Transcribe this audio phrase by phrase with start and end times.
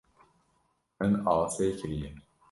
[0.97, 2.09] Min asê kiriye.